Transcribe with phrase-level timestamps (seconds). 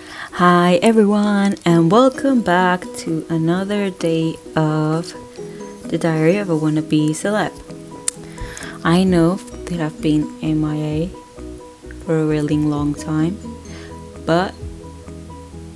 [0.00, 5.14] Hi, everyone, and welcome back to another day of
[5.84, 7.52] the Diary of a Wannabe Celeb.
[8.82, 11.08] I know that I've been MIA
[12.04, 13.38] for a really long time,
[14.26, 14.54] but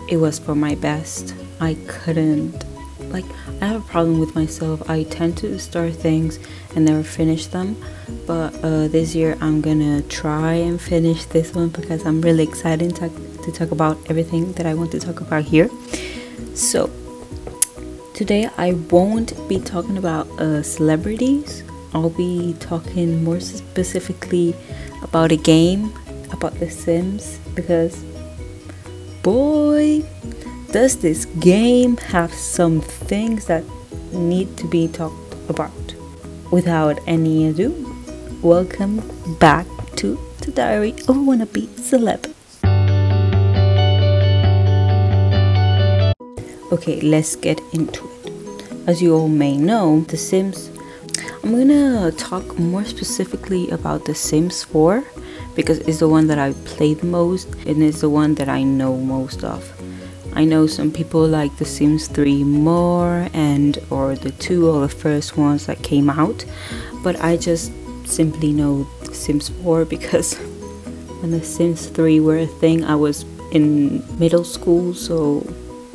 [0.08, 1.34] it was for my best.
[1.60, 2.64] I couldn't,
[3.12, 3.26] like,
[3.60, 4.88] I have a problem with myself.
[4.90, 6.38] I tend to start things
[6.74, 7.76] and never finish them,
[8.26, 12.96] but uh, this year I'm gonna try and finish this one because I'm really excited
[12.96, 13.10] to
[13.50, 15.70] to talk about everything that I want to talk about here.
[16.54, 16.90] So,
[18.14, 21.62] today I won't be talking about uh, celebrities,
[21.94, 24.54] I'll be talking more specifically
[25.02, 25.92] about a game,
[26.30, 28.04] about The Sims, because
[29.22, 30.04] boy,
[30.70, 33.64] does this game have some things that
[34.12, 35.72] need to be talked about.
[36.50, 37.72] Without any ado,
[38.42, 39.02] welcome
[39.38, 42.37] back to the Diary of Wannabe Celeb.
[46.70, 48.62] Okay, let's get into it.
[48.86, 50.70] As you all may know, The Sims.
[51.42, 55.02] I'm gonna talk more specifically about The Sims 4
[55.56, 58.64] because it's the one that I played the most and it's the one that I
[58.64, 59.64] know most of.
[60.34, 64.90] I know some people like The Sims 3 more and or the two or the
[64.90, 66.44] first ones that came out,
[67.02, 67.72] but I just
[68.04, 70.34] simply know The Sims 4 because
[71.20, 75.46] when The Sims 3 were a thing, I was in middle school, so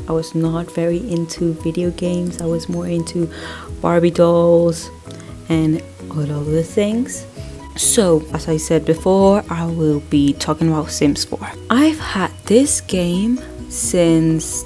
[0.07, 2.41] I was not very into video games.
[2.41, 3.31] I was more into
[3.81, 4.89] Barbie dolls
[5.49, 7.25] and all of the things.
[7.75, 11.39] So, as I said before, I will be talking about Sims 4.
[11.69, 14.63] I've had this game since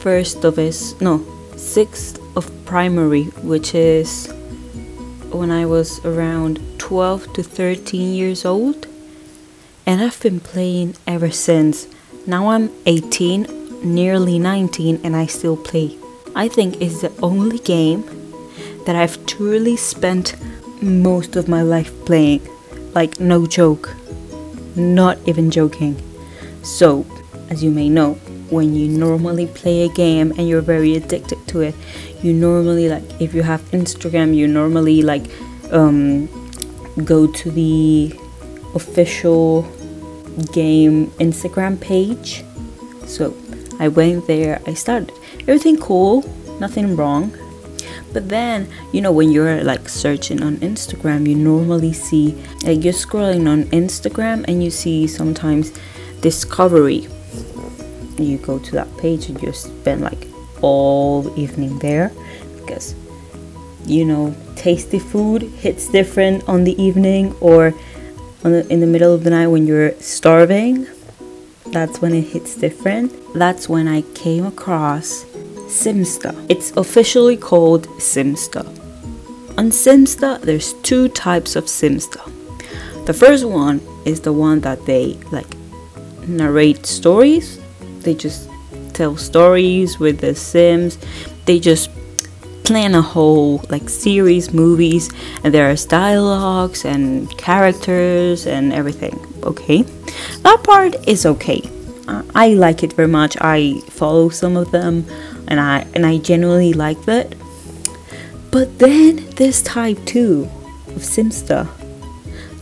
[0.00, 1.24] first of its no,
[1.56, 4.28] sixth of primary, which is
[5.32, 8.86] when I was around 12 to 13 years old.
[9.84, 11.88] And I've been playing ever since.
[12.28, 13.46] Now I'm 18,
[13.84, 15.96] nearly 19, and I still play.
[16.34, 18.04] I think it's the only game
[18.84, 20.34] that I've truly spent
[20.82, 22.42] most of my life playing.
[22.94, 23.94] Like, no joke.
[24.74, 26.02] Not even joking.
[26.64, 27.06] So,
[27.48, 28.14] as you may know,
[28.50, 31.76] when you normally play a game and you're very addicted to it,
[32.22, 35.26] you normally, like, if you have Instagram, you normally, like,
[35.70, 36.26] um,
[37.04, 38.12] go to the
[38.74, 39.62] official
[40.52, 42.44] game Instagram page.
[43.06, 43.36] So
[43.78, 46.22] I went there, I started everything cool,
[46.60, 47.36] nothing wrong.
[48.12, 52.32] But then, you know, when you're like searching on Instagram, you normally see
[52.64, 55.72] like you're scrolling on Instagram and you see sometimes
[56.20, 57.08] discovery.
[58.16, 60.26] You go to that page and you spend like
[60.62, 62.10] all evening there
[62.56, 62.94] because
[63.84, 67.74] you know tasty food hits different on the evening or
[68.52, 70.86] the, in the middle of the night when you're starving
[71.72, 73.12] that's when it hits different.
[73.34, 75.24] That's when i came across
[75.66, 78.64] simsta it's officially called simsta
[79.58, 82.22] on simsta there's two types of simsta
[83.06, 85.46] the first one is the one that they like
[86.26, 87.60] narrate stories.
[88.00, 88.48] They just
[88.94, 90.98] tell stories with the sims.
[91.44, 91.90] They just
[92.66, 95.08] plan a whole like series movies
[95.44, 99.16] and there's dialogues and characters and everything
[99.46, 99.82] okay?
[100.42, 101.62] That part is okay.
[102.08, 103.36] Uh, i like it very much.
[103.40, 105.06] I follow some of them
[105.48, 107.34] and i and i genuinely like that.
[108.50, 110.48] But then there's type 2
[110.88, 111.68] of simsta.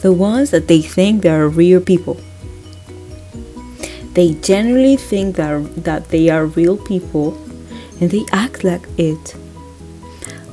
[0.00, 2.20] The ones that they think they are real people.
[4.12, 7.36] They generally think that, that they are real people
[8.00, 9.34] and they act like it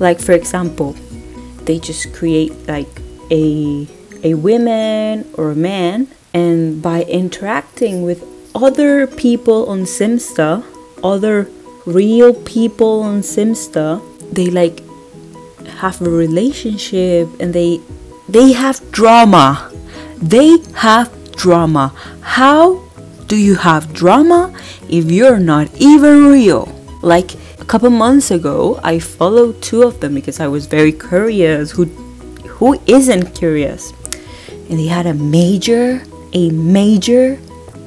[0.02, 0.92] like for example
[1.66, 2.90] they just create like
[3.32, 3.88] a
[4.24, 8.20] a woman or a man and by interacting with
[8.54, 10.64] other people on simsta
[11.04, 11.48] other
[11.86, 14.02] real people on simsta
[14.34, 14.82] they like
[15.82, 17.80] have a relationship and they
[18.32, 19.70] they have drama.
[20.22, 21.92] They have drama.
[22.22, 22.80] How
[23.28, 24.54] do you have drama
[24.88, 26.72] if you're not even real?
[27.02, 27.32] Like
[27.72, 31.72] couple months ago, I followed two of them because I was very curious.
[31.72, 31.86] Who,
[32.60, 33.94] who isn't curious?
[34.70, 36.04] And they had a major,
[36.34, 37.40] a major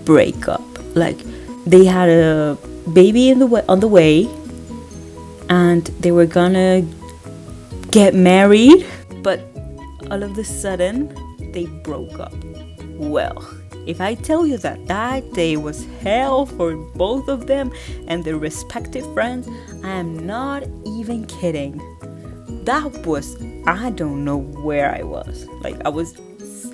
[0.06, 0.62] breakup.
[0.96, 1.18] Like
[1.66, 2.56] they had a
[2.94, 4.26] baby in the way, on the way,
[5.50, 6.80] and they were gonna
[7.90, 8.86] get married,
[9.22, 9.40] but
[10.10, 11.12] all of a sudden
[11.52, 12.32] they broke up.
[12.96, 13.36] Well,
[13.86, 17.72] if I tell you that that day was hell for both of them
[18.06, 19.48] and their respective friends,
[19.82, 21.80] I am not even kidding.
[22.64, 23.36] That was,
[23.66, 25.46] I don't know where I was.
[25.62, 26.18] Like, I was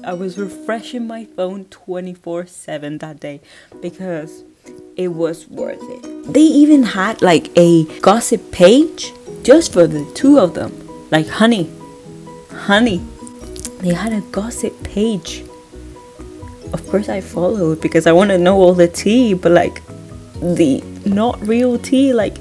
[0.03, 3.41] I was refreshing my phone 24/7 that day
[3.83, 4.45] because
[4.97, 6.33] it was worth it.
[6.33, 10.73] They even had like a gossip page just for the two of them.
[11.11, 11.71] Like honey.
[12.51, 13.03] Honey.
[13.81, 15.45] They had a gossip page.
[16.73, 19.83] Of course I followed because I want to know all the tea, but like
[20.41, 22.37] the not real tea, like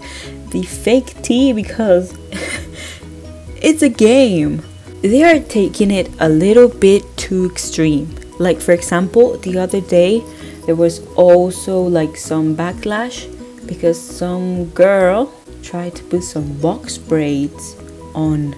[0.51, 2.17] the fake tea because
[3.61, 4.61] it's a game.
[5.01, 8.13] They are taking it a little bit too extreme.
[8.37, 10.23] Like for example, the other day
[10.65, 13.27] there was also like some backlash
[13.65, 15.33] because some girl
[15.63, 17.75] tried to put some box braids
[18.13, 18.55] on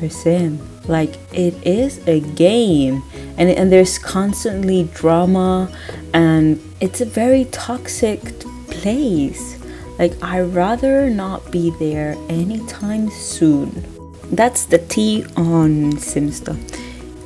[0.00, 0.58] her sim.
[0.88, 3.02] Like it is a game
[3.36, 5.70] and and there's constantly drama
[6.12, 8.20] and it's a very toxic
[8.68, 9.58] place.
[9.98, 13.84] Like I'd rather not be there anytime soon.
[14.30, 16.56] That's the tea on Simsta.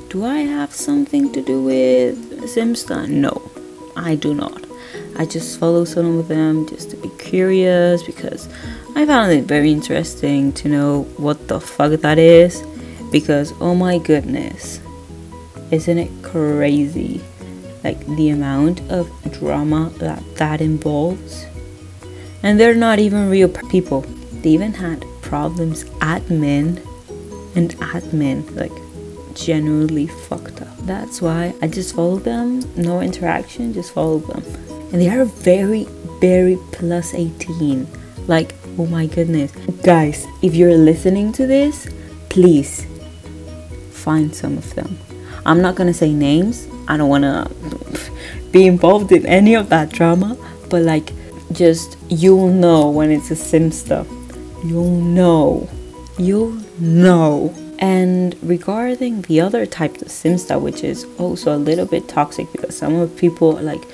[0.09, 3.09] Do I have something to do with Simsta?
[3.09, 3.51] No,
[3.97, 4.65] I do not.
[5.17, 8.49] I just follow some of them just to be curious because
[8.95, 12.63] I found it very interesting to know what the fuck that is.
[13.11, 14.81] Because oh my goodness,
[15.70, 17.20] isn't it crazy?
[17.85, 21.47] Like the amount of drama that that involves.
[22.43, 24.03] And they're not even real people.
[24.43, 26.85] They even had problems admin
[27.56, 28.73] and admin like
[29.35, 30.76] genuinely fucked up.
[30.81, 34.43] That's why I just follow them, no interaction, just follow them.
[34.93, 35.85] And they are very,
[36.21, 37.87] very plus 18.
[38.26, 39.53] Like, oh my goodness.
[39.82, 41.88] Guys, if you're listening to this,
[42.29, 42.87] please
[43.91, 44.99] find some of them.
[45.46, 47.50] I'm not gonna say names, I don't wanna
[48.50, 50.37] be involved in any of that drama,
[50.70, 51.12] but like,
[51.52, 54.06] just you'll know when it's a simsta.
[54.64, 55.69] You'll know.
[56.19, 57.55] You'll know.
[57.79, 62.76] And regarding the other type of simsta, which is also a little bit toxic because
[62.76, 63.85] some of people like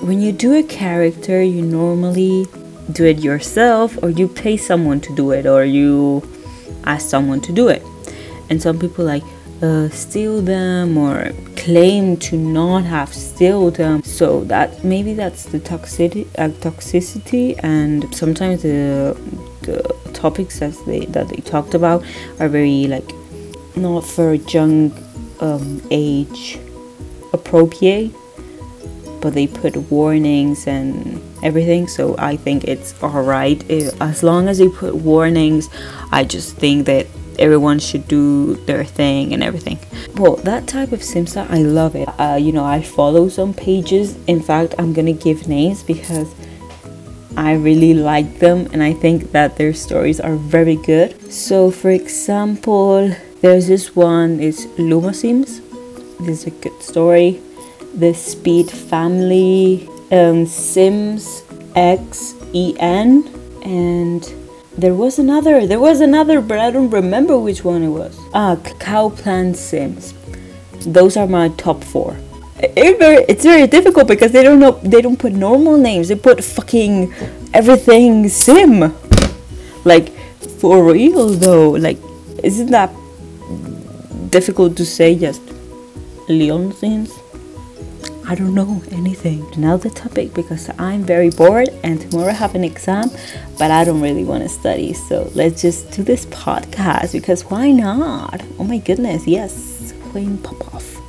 [0.00, 2.46] when you do a character, you normally
[2.90, 6.28] do it yourself or you pay someone to do it or you
[6.84, 7.82] ask someone to do it.
[8.50, 9.22] And some people like
[9.62, 14.02] uh, steal them or claim to not have steal them.
[14.02, 19.16] So that maybe that's the toxicity, uh, toxicity, and sometimes the
[19.62, 22.04] the topics that they that they talked about
[22.40, 23.10] are very like
[23.76, 24.92] not for young
[25.40, 26.58] um, age
[27.32, 28.12] appropriate
[29.20, 34.58] but they put warnings and everything so i think it's all right as long as
[34.58, 35.70] they put warnings
[36.10, 37.06] i just think that
[37.38, 39.78] everyone should do their thing and everything
[40.16, 44.16] well that type of simsta i love it uh, you know i follow some pages
[44.26, 46.34] in fact i'm gonna give names because
[47.36, 51.32] I really like them and I think that their stories are very good.
[51.32, 55.60] So for example, there's this one is Luma Sims.
[56.20, 57.40] This is a good story.
[57.94, 61.42] The Speed Family, um, Sims
[61.74, 63.24] X E N,
[63.64, 64.22] and
[64.76, 65.66] there was another.
[65.66, 68.18] There was another, but I don't remember which one it was.
[68.34, 70.14] Ah, Cow Plant Sims.
[70.86, 72.16] Those are my top four
[72.62, 76.14] it very, it's very difficult because they don't know they don't put normal names they
[76.14, 77.12] put fucking
[77.52, 78.94] everything sim
[79.84, 80.10] like
[80.60, 81.98] for real though like
[82.44, 82.90] isn't that
[84.30, 85.42] difficult to say just
[86.28, 87.12] leon sims
[88.26, 89.44] i don't know anything.
[89.54, 93.10] Another topic because i'm very bored and tomorrow i have an exam
[93.58, 94.92] but i don't really want to study.
[94.92, 98.42] So let's just do this podcast because why not?
[98.58, 101.00] Oh my goodness yes queen popoff.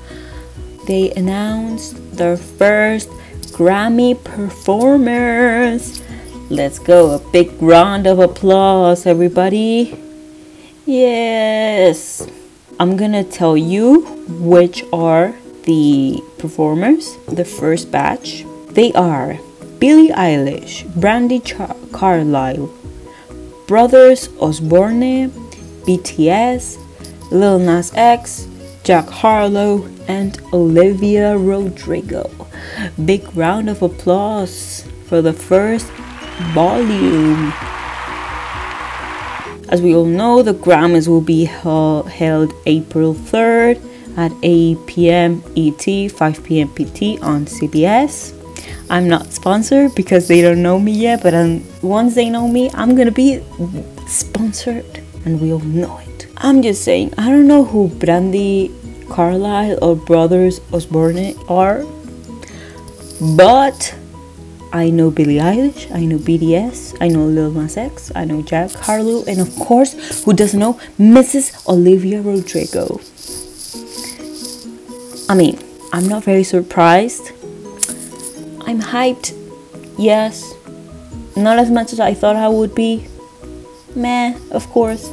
[0.88, 3.10] They announced their first
[3.52, 6.02] Grammy performers.
[6.50, 9.98] Let's go, a big round of applause, everybody.
[10.86, 12.28] Yes,
[12.80, 14.02] I'm gonna tell you
[14.40, 17.16] which are the performers.
[17.28, 19.38] The first batch they are
[19.80, 22.74] Billie Eilish, Brandi Char- Carlile,
[23.68, 25.30] Brothers Osborne,
[25.86, 26.78] BTS,
[27.32, 28.48] Lil Nas X,
[28.84, 32.32] Jack Harlow, and Olivia Rodrigo.
[33.06, 35.86] Big round of applause for the first
[36.54, 37.54] volume.
[39.70, 45.44] As we all know, the Grammys will be held April 3rd at 8 p.m.
[45.56, 46.70] ET, 5 p.m.
[46.70, 48.40] PT on CBS.
[48.90, 51.34] I'm not sponsored because they don't know me yet, but
[51.82, 53.44] once they know me, I'm gonna be
[54.08, 56.28] sponsored and we all know it.
[56.38, 58.72] I'm just saying, I don't know who Brandi
[59.10, 61.86] Carlile or Brothers Osborne are.
[63.38, 63.96] But
[64.74, 68.72] I know Billie Eilish, I know BTS, I know Lil Nas X, I know Jack
[68.72, 71.68] Harlow, and of course, who doesn't know Mrs.
[71.70, 73.00] Olivia Rodrigo.
[75.34, 75.58] I mean,
[75.92, 77.32] I'm not very surprised.
[78.68, 79.34] I'm hyped,
[79.98, 80.54] yes.
[81.36, 83.08] Not as much as I thought I would be.
[83.96, 85.10] Meh, of course.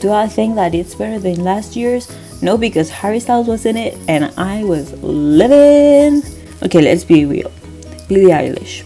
[0.00, 2.10] Do I think that it's better than last year's?
[2.42, 6.24] No, because Harry Styles was in it and I was living.
[6.64, 7.52] Okay, let's be real.
[8.08, 8.82] Billie Eilish.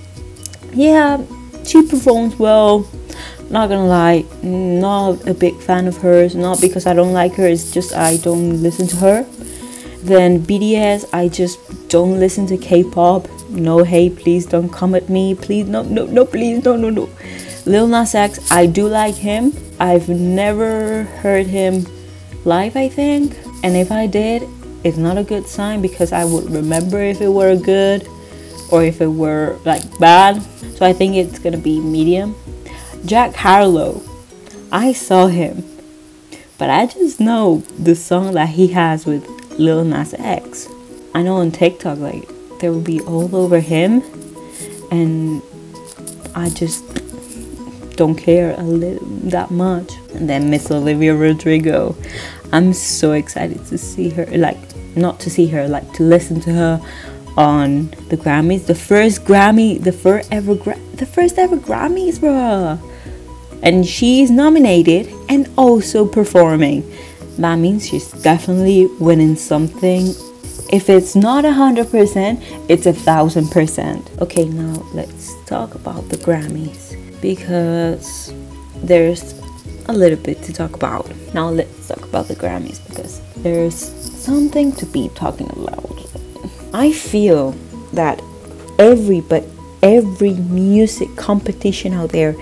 [0.75, 1.25] Yeah,
[1.65, 2.87] she performs well.
[3.49, 6.35] Not gonna lie, not a big fan of hers.
[6.35, 9.27] Not because I don't like her, it's just I don't listen to her.
[10.03, 13.29] Then BTS, I just don't listen to K-pop.
[13.51, 15.35] No, hey, please don't come at me.
[15.35, 17.09] Please, no, no, no, please, no, no, no.
[17.67, 19.53] Lil Nas X, I do like him.
[19.79, 21.87] I've never heard him
[22.45, 23.37] live, I think.
[23.63, 24.43] And if I did,
[24.83, 28.09] it's not a good sign because I would remember if it were good
[28.73, 30.43] or if it were like bad.
[30.77, 32.35] So I think it's gonna be medium.
[33.05, 34.03] Jack Harlow,
[34.73, 35.63] I saw him,
[36.59, 40.69] but I just know the song that he has with Lil Nas X.
[41.15, 42.29] I know on TikTok, like,
[42.61, 44.03] there will be all over him,
[44.91, 45.43] and
[46.35, 46.85] I just
[47.97, 49.93] don't care a little that much.
[50.15, 51.95] And then Miss Olivia Rodrigo,
[52.53, 54.59] I'm so excited to see her, like,
[54.97, 56.81] not to see her, like, to listen to her
[57.37, 58.67] on the Grammys.
[58.67, 62.81] The first Grammy, the first ever, gra- the first ever Grammys, bruh.
[63.63, 66.83] And she's nominated and also performing.
[67.39, 70.15] That means she's definitely winning something.
[70.73, 74.11] If it's not a hundred percent, it's a thousand percent.
[74.21, 78.33] Okay, now let's talk about the Grammys because
[78.77, 79.35] there's
[79.87, 81.11] a little bit to talk about.
[81.35, 86.07] Now let's talk about the Grammys because there's something to be talking about.
[86.75, 87.53] I feel
[87.93, 88.23] that
[88.79, 89.45] every but
[89.83, 92.35] every music competition out there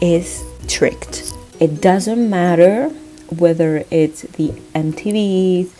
[0.00, 1.32] is tricked.
[1.60, 2.90] It doesn't matter
[3.38, 5.70] whether it's the MTVs,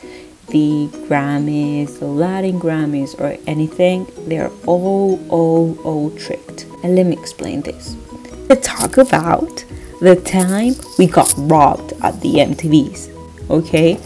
[0.48, 6.66] the Grammys, the Latin Grammys, or anything, they're all, all, all tricked.
[6.82, 7.96] And let me explain this.
[8.48, 9.64] To talk about
[10.00, 13.98] the time we got robbed at the MTVs, okay?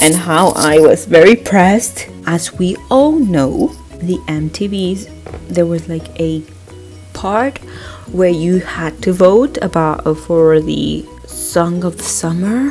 [0.00, 2.08] And how I was very pressed.
[2.26, 3.68] As we all know,
[4.02, 5.08] the MTVs,
[5.48, 6.42] there was like a
[7.14, 7.58] part
[8.12, 11.06] where you had to vote about uh, for the
[11.56, 12.70] song of the summer,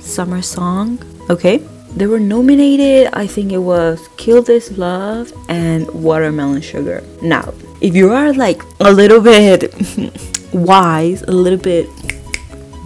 [0.00, 1.58] summer song, okay?
[1.94, 7.04] They were nominated, I think it was Kill This Love and Watermelon Sugar.
[7.20, 7.52] Now,
[7.82, 9.74] if you are like a little bit
[10.54, 11.90] wise, a little bit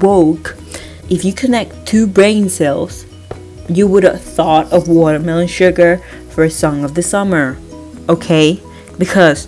[0.01, 0.57] woke,
[1.09, 3.07] if you connect two brain cells,
[3.69, 5.99] you would have thought of watermelon sugar
[6.31, 7.57] for a song of the summer.
[8.09, 8.61] Okay?
[8.99, 9.47] Because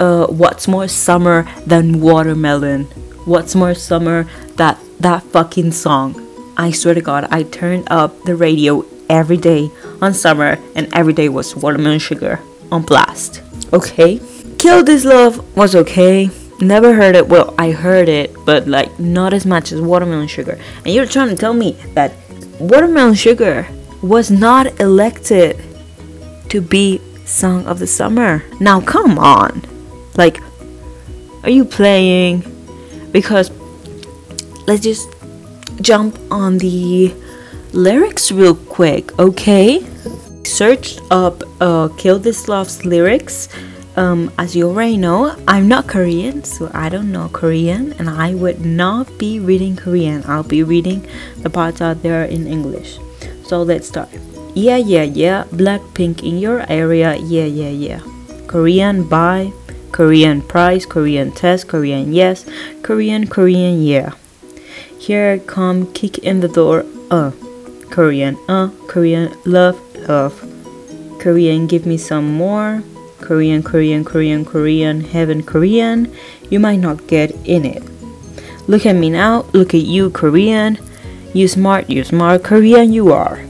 [0.00, 2.86] uh, what's more summer than watermelon?
[3.24, 6.22] What's more summer that that fucking song?
[6.56, 11.12] I swear to God, I turned up the radio every day on summer, and every
[11.12, 12.40] day was watermelon sugar
[12.72, 13.42] on blast.
[13.72, 14.20] Okay,
[14.58, 16.30] Kill This Love was okay.
[16.60, 17.28] Never heard it.
[17.28, 20.58] Well, I heard it, but like not as much as watermelon sugar.
[20.84, 22.12] And you're trying to tell me that
[22.58, 23.68] watermelon sugar
[24.02, 25.62] was not elected
[26.48, 28.42] to be song of the summer.
[28.60, 29.62] Now, come on.
[30.16, 30.40] Like,
[31.42, 32.44] are you playing?
[33.12, 33.50] Because
[34.66, 35.08] let's just
[35.80, 37.14] jump on the
[37.72, 39.84] lyrics real quick, okay?
[40.44, 43.48] Searched up uh, Kill This Love's lyrics.
[43.96, 48.34] Um, as you already know, I'm not Korean, so I don't know Korean, and I
[48.34, 50.22] would not be reading Korean.
[50.26, 51.06] I'll be reading
[51.38, 52.98] the parts out there in English.
[53.44, 54.10] So let's start.
[54.54, 55.44] Yeah, yeah, yeah.
[55.50, 57.16] Blackpink in your area.
[57.16, 58.00] Yeah, yeah, yeah.
[58.46, 59.52] Korean bye.
[59.92, 60.84] Korean price.
[60.84, 61.68] Korean test.
[61.68, 62.44] Korean yes.
[62.82, 64.12] Korean, Korean yeah.
[64.98, 66.84] Here come, kick in the door.
[67.10, 67.32] Uh.
[67.90, 68.70] Korean, uh.
[68.88, 70.34] Korean, love, love.
[71.20, 72.82] Korean, give me some more.
[73.20, 76.12] Korean, Korean, Korean, Korean, heaven, Korean.
[76.50, 77.82] You might not get in it.
[78.68, 80.78] Look at me now, look at you, Korean.
[81.32, 83.40] You smart, you smart, Korean you are.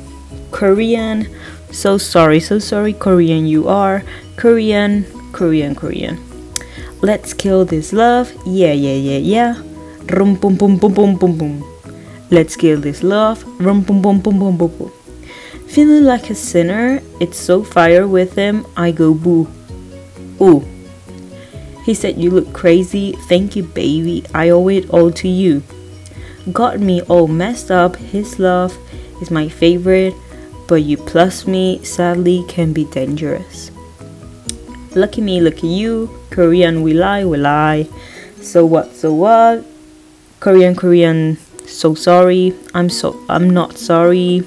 [0.50, 1.28] Korean,
[1.70, 4.02] so sorry, so sorry, Korean you are.
[4.36, 6.18] Korean, Korean, Korean.
[7.00, 9.62] Let's kill this love, yeah, yeah, yeah, yeah.
[10.10, 11.64] Rum pum pum pum pum pum pum.
[12.30, 14.92] Let's kill this love, rum pum pum pum pum pum pum.
[15.66, 19.48] Feeling like a sinner, it's so fire with him, I go boo.
[20.40, 20.64] Ooh.
[21.84, 23.12] He said, You look crazy.
[23.28, 24.24] Thank you, baby.
[24.32, 25.62] I owe it all to you.
[26.52, 27.96] Got me all messed up.
[27.96, 28.78] His love
[29.20, 30.14] is my favorite,
[30.68, 33.70] but you plus me sadly can be dangerous.
[34.94, 36.10] Lucky me, lucky you.
[36.30, 37.88] Korean, we lie, we lie.
[38.40, 39.66] So what, so what?
[40.40, 42.54] Korean, Korean, so sorry.
[42.74, 44.42] I'm so, I'm not sorry.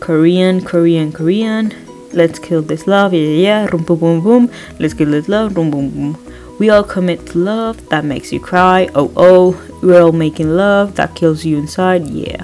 [0.00, 1.74] Korean, Korean, Korean.
[2.12, 3.66] Let's kill this love, yeah, yeah, yeah.
[3.66, 4.50] Rum, boom, boom, boom.
[4.78, 6.56] Let's kill this love, rum, boom, boom.
[6.58, 9.62] We all commit to love that makes you cry, oh, oh.
[9.82, 12.42] We're all making love that kills you inside, yeah.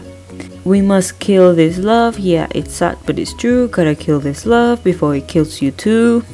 [0.65, 3.69] We must kill this love, yeah, it's sad but it's true.
[3.69, 6.25] Gotta kill this love before it kills you too.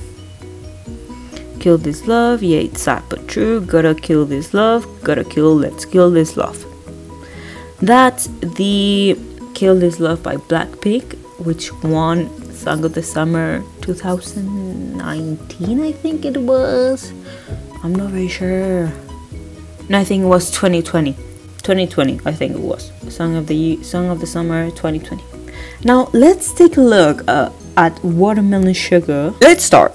[1.60, 3.60] Kill this love, yeah, it's sad but true.
[3.60, 6.64] Gotta kill this love, gotta kill, let's kill this love.
[7.80, 9.16] That's the
[9.54, 16.36] Kill This Love by Blackpink, which won Song of the Summer 2019, I think it
[16.36, 17.12] was.
[17.82, 18.92] I'm not very sure.
[19.88, 21.12] No, I think it was 2020.
[21.62, 22.92] 2020, I think it was.
[23.08, 25.22] Song of the Song of the Summer 2020.
[25.84, 29.34] Now let's take a look uh, at Watermelon Sugar.
[29.40, 29.92] Let's start.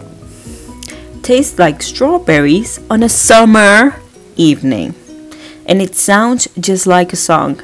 [1.23, 3.95] Tastes like strawberries on a summer
[4.35, 4.93] evening.
[5.65, 7.61] And it sounds just like a song.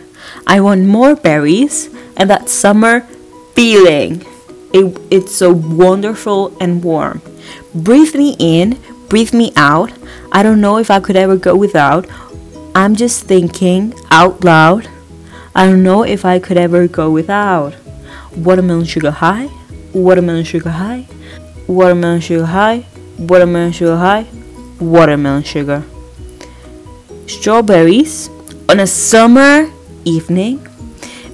[0.47, 3.01] I want more berries and that summer
[3.55, 4.25] feeling.
[4.73, 7.21] It, it's so wonderful and warm.
[7.75, 9.91] Breathe me in, breathe me out.
[10.31, 12.07] I don't know if I could ever go without.
[12.73, 14.87] I'm just thinking out loud.
[15.53, 17.75] I don't know if I could ever go without.
[18.37, 19.49] Watermelon sugar high,
[19.93, 21.07] watermelon sugar high,
[21.67, 22.85] watermelon sugar high,
[23.19, 24.25] watermelon sugar high,
[24.79, 25.83] watermelon sugar.
[27.27, 28.29] Strawberries
[28.69, 29.69] on a summer
[30.05, 30.65] evening.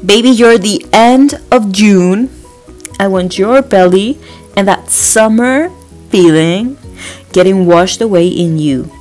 [0.06, 2.30] Baby, you're the end of June.
[3.00, 4.18] I want your belly
[4.58, 5.70] and that summer
[6.10, 6.78] feeling
[7.32, 8.92] getting washed away in you.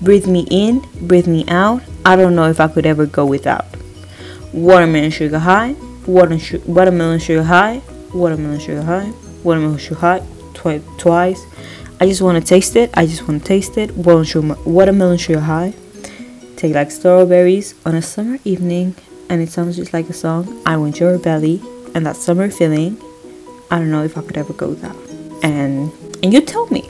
[0.00, 1.82] Breathe me in, breathe me out.
[2.04, 3.66] I don't know if I could ever go without.
[4.52, 5.74] Watermelon sugar high,
[6.06, 7.82] watermelon sugar high,
[8.14, 10.22] watermelon sugar high, watermelon sugar high,
[10.54, 11.42] twi- twice.
[12.00, 12.90] I just want to taste it.
[12.94, 13.90] I just want to taste it.
[13.96, 15.74] Watermelon sugar, high.
[16.56, 18.94] Take like strawberries on a summer evening,
[19.28, 20.62] and it sounds just like a song.
[20.64, 21.60] I want your belly
[21.94, 23.00] and that summer feeling.
[23.70, 24.96] I don't know if I could ever go without.
[25.42, 26.88] And and you tell me,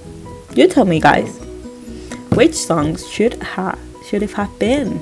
[0.55, 1.39] you tell me, guys,
[2.33, 5.01] which songs should have should have been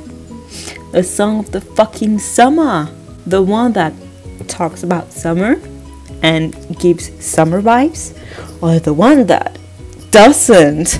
[0.94, 2.88] a song of the fucking summer,
[3.26, 3.92] the one that
[4.46, 5.60] talks about summer
[6.22, 8.16] and gives summer vibes,
[8.62, 9.55] or the one that
[10.16, 10.98] doesn't?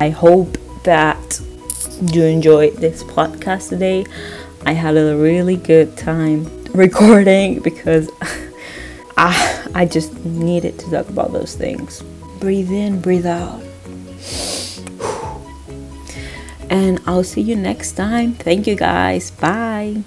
[0.00, 1.40] I hope that
[2.12, 4.04] you enjoyed this podcast today.
[4.66, 8.10] I had a really good time recording because
[9.16, 12.02] I, I just needed to talk about those things.
[12.40, 13.62] Breathe in, breathe out.
[16.68, 18.34] And I'll see you next time.
[18.34, 19.30] Thank you guys.
[19.30, 20.04] Bye.